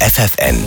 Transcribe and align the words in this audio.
FFN, 0.00 0.58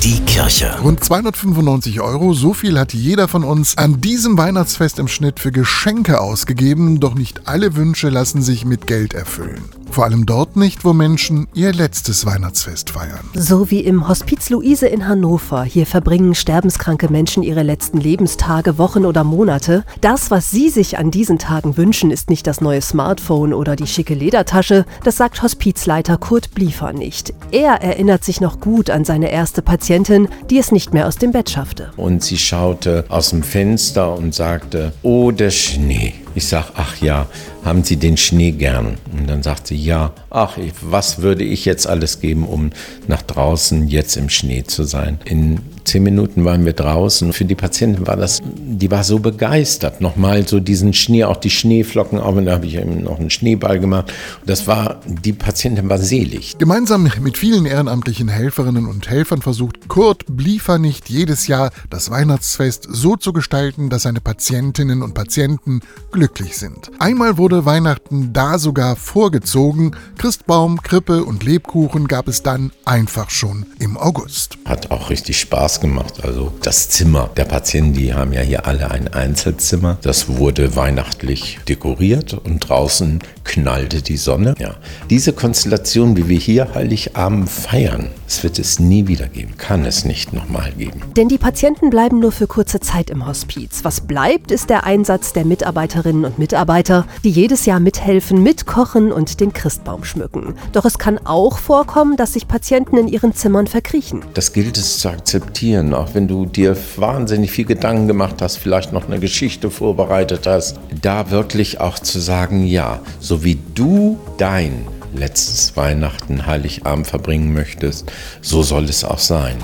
die 0.00 0.20
Kirche. 0.20 0.78
Rund 0.80 1.02
295 1.02 2.00
Euro, 2.00 2.34
so 2.34 2.54
viel 2.54 2.78
hat 2.78 2.94
jeder 2.94 3.26
von 3.26 3.42
uns 3.42 3.76
an 3.76 4.00
diesem 4.00 4.38
Weihnachtsfest 4.38 5.00
im 5.00 5.08
Schnitt 5.08 5.40
für 5.40 5.50
Geschenke 5.50 6.20
ausgegeben, 6.20 7.00
doch 7.00 7.14
nicht 7.14 7.48
alle 7.48 7.74
Wünsche 7.74 8.10
lassen 8.10 8.42
sich 8.42 8.64
mit 8.64 8.86
Geld 8.86 9.12
erfüllen. 9.12 9.64
Vor 9.90 10.04
allem 10.04 10.26
dort 10.26 10.56
nicht, 10.56 10.84
wo 10.84 10.92
Menschen 10.92 11.48
ihr 11.54 11.72
letztes 11.72 12.26
Weihnachtsfest 12.26 12.90
feiern. 12.90 13.28
So 13.34 13.70
wie 13.70 13.80
im 13.80 14.08
Hospiz 14.08 14.50
Luise 14.50 14.86
in 14.86 15.08
Hannover. 15.08 15.64
Hier 15.64 15.86
verbringen 15.86 16.34
sterbenskranke 16.34 17.10
Menschen 17.10 17.42
ihre 17.42 17.62
letzten 17.62 17.98
Lebenstage, 17.98 18.78
Wochen 18.78 19.06
oder 19.06 19.24
Monate. 19.24 19.84
Das, 20.00 20.30
was 20.30 20.50
sie 20.50 20.68
sich 20.68 20.98
an 20.98 21.10
diesen 21.10 21.38
Tagen 21.38 21.76
wünschen, 21.76 22.10
ist 22.10 22.28
nicht 22.28 22.46
das 22.46 22.60
neue 22.60 22.82
Smartphone 22.82 23.54
oder 23.54 23.76
die 23.76 23.86
schicke 23.86 24.14
Ledertasche. 24.14 24.84
Das 25.04 25.16
sagt 25.16 25.42
Hospizleiter 25.42 26.18
Kurt 26.18 26.54
Bliefer 26.54 26.92
nicht. 26.92 27.32
Er 27.50 27.82
erinnert 27.82 28.24
sich 28.24 28.40
noch 28.40 28.60
gut 28.60 28.90
an 28.90 29.04
seine 29.04 29.30
erste 29.30 29.62
Patientin, 29.62 30.28
die 30.50 30.58
es 30.58 30.72
nicht 30.72 30.92
mehr 30.92 31.06
aus 31.06 31.16
dem 31.16 31.32
Bett 31.32 31.48
schaffte. 31.48 31.90
Und 31.96 32.22
sie 32.22 32.38
schaute 32.38 33.04
aus 33.08 33.30
dem 33.30 33.42
Fenster 33.42 34.14
und 34.14 34.34
sagte, 34.34 34.92
oh, 35.02 35.30
der 35.30 35.50
Schnee. 35.50 36.14
Ich 36.34 36.48
sag, 36.48 36.72
ach 36.74 36.96
ja, 36.98 37.26
haben 37.66 37.84
Sie 37.84 37.96
den 37.96 38.16
Schnee 38.16 38.52
gern? 38.52 38.96
Und 39.12 39.28
dann 39.28 39.42
sagt 39.42 39.66
sie, 39.66 39.76
ja, 39.76 40.12
ach, 40.30 40.56
was 40.80 41.20
würde 41.20 41.44
ich 41.44 41.64
jetzt 41.64 41.86
alles 41.86 42.20
geben, 42.20 42.46
um 42.46 42.70
nach 43.08 43.22
draußen 43.22 43.88
jetzt 43.88 44.16
im 44.16 44.28
Schnee 44.28 44.62
zu 44.62 44.84
sein? 44.84 45.18
In 45.24 45.58
zehn 45.84 46.02
Minuten 46.02 46.44
waren 46.44 46.64
wir 46.64 46.72
draußen. 46.72 47.32
Für 47.32 47.44
die 47.44 47.54
Patientin 47.54 48.06
war 48.06 48.16
das, 48.16 48.40
die 48.44 48.90
war 48.90 49.04
so 49.04 49.18
begeistert. 49.18 50.00
Nochmal 50.00 50.46
so 50.46 50.60
diesen 50.60 50.92
Schnee, 50.92 51.24
auch 51.24 51.36
die 51.36 51.50
Schneeflocken. 51.50 52.18
Und 52.18 52.46
da 52.46 52.52
habe 52.52 52.66
ich 52.66 52.76
eben 52.76 53.02
noch 53.02 53.18
einen 53.18 53.30
Schneeball 53.30 53.80
gemacht. 53.80 54.12
Das 54.46 54.66
war, 54.66 55.00
die 55.06 55.32
Patientin 55.32 55.88
war 55.88 55.98
selig. 55.98 56.56
Gemeinsam 56.58 57.10
mit 57.20 57.36
vielen 57.36 57.66
ehrenamtlichen 57.66 58.28
Helferinnen 58.28 58.86
und 58.86 59.08
Helfern 59.08 59.42
versucht 59.42 59.88
Kurt 59.88 60.24
Bliefer 60.28 60.78
nicht 60.78 61.08
jedes 61.08 61.46
Jahr 61.46 61.70
das 61.90 62.10
Weihnachtsfest 62.10 62.86
so 62.90 63.16
zu 63.16 63.32
gestalten, 63.32 63.90
dass 63.90 64.02
seine 64.02 64.20
Patientinnen 64.20 65.02
und 65.02 65.14
Patienten 65.14 65.80
glücklich 66.12 66.56
sind. 66.56 66.90
Einmal 66.98 67.38
wurde 67.38 67.55
Weihnachten 67.64 68.32
da 68.32 68.58
sogar 68.58 68.96
vorgezogen. 68.96 69.96
Christbaum, 70.18 70.82
Krippe 70.82 71.24
und 71.24 71.44
Lebkuchen 71.44 72.08
gab 72.08 72.28
es 72.28 72.42
dann 72.42 72.72
einfach 72.84 73.30
schon 73.30 73.66
im 73.78 73.96
August. 73.96 74.58
Hat 74.64 74.90
auch 74.90 75.10
richtig 75.10 75.40
Spaß 75.40 75.80
gemacht. 75.80 76.24
Also 76.24 76.52
das 76.62 76.90
Zimmer 76.90 77.30
der 77.36 77.44
Patienten, 77.44 77.94
die 77.94 78.12
haben 78.12 78.32
ja 78.32 78.42
hier 78.42 78.66
alle 78.66 78.90
ein 78.90 79.08
Einzelzimmer. 79.08 79.96
Das 80.02 80.28
wurde 80.28 80.76
weihnachtlich 80.76 81.60
dekoriert 81.68 82.34
und 82.34 82.60
draußen 82.60 83.20
knallte 83.46 84.02
die 84.02 84.16
Sonne. 84.16 84.54
Ja, 84.58 84.74
diese 85.08 85.32
Konstellation, 85.32 86.16
wie 86.16 86.28
wir 86.28 86.38
hier 86.38 86.74
Heiligabend 86.74 87.48
feiern, 87.48 88.10
es 88.28 88.42
wird 88.42 88.58
es 88.58 88.78
nie 88.80 89.06
wieder 89.06 89.28
geben, 89.28 89.56
kann 89.56 89.84
es 89.84 90.04
nicht 90.04 90.32
nochmal 90.32 90.72
geben. 90.72 91.00
Denn 91.16 91.28
die 91.28 91.38
Patienten 91.38 91.90
bleiben 91.90 92.18
nur 92.18 92.32
für 92.32 92.46
kurze 92.46 92.80
Zeit 92.80 93.08
im 93.08 93.26
Hospiz. 93.26 93.80
Was 93.84 94.00
bleibt, 94.00 94.50
ist 94.50 94.68
der 94.68 94.84
Einsatz 94.84 95.32
der 95.32 95.44
Mitarbeiterinnen 95.44 96.24
und 96.24 96.38
Mitarbeiter, 96.38 97.06
die 97.22 97.30
jedes 97.30 97.66
Jahr 97.66 97.80
mithelfen, 97.80 98.42
mitkochen 98.42 99.12
und 99.12 99.40
den 99.40 99.52
Christbaum 99.52 100.04
schmücken. 100.04 100.56
Doch 100.72 100.84
es 100.84 100.98
kann 100.98 101.18
auch 101.24 101.58
vorkommen, 101.58 102.16
dass 102.16 102.32
sich 102.32 102.48
Patienten 102.48 102.96
in 102.96 103.08
ihren 103.08 103.34
Zimmern 103.34 103.66
verkriechen. 103.66 104.24
Das 104.34 104.52
gilt 104.52 104.76
es 104.76 104.98
zu 104.98 105.08
akzeptieren, 105.08 105.94
auch 105.94 106.14
wenn 106.14 106.26
du 106.26 106.46
dir 106.46 106.76
wahnsinnig 106.96 107.52
viel 107.52 107.64
Gedanken 107.64 108.08
gemacht 108.08 108.42
hast, 108.42 108.56
vielleicht 108.56 108.92
noch 108.92 109.06
eine 109.06 109.20
Geschichte 109.20 109.70
vorbereitet 109.70 110.46
hast, 110.46 110.80
da 111.00 111.30
wirklich 111.30 111.80
auch 111.80 111.98
zu 111.98 112.18
sagen, 112.18 112.66
ja, 112.66 113.00
so 113.36 113.44
wie 113.44 113.58
du 113.74 114.18
dein 114.38 114.86
letztes 115.14 115.76
Weihnachten, 115.76 116.46
Heiligabend 116.46 117.06
verbringen 117.06 117.52
möchtest, 117.52 118.10
so 118.40 118.62
soll 118.62 118.84
es 118.84 119.04
auch 119.04 119.18
sein. 119.18 119.56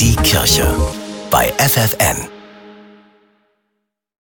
Die 0.00 0.16
Kirche 0.16 0.74
bei 1.30 1.52
FFN. 1.58 2.37